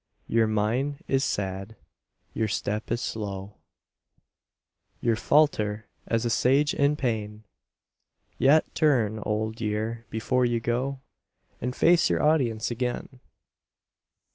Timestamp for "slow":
3.01-3.57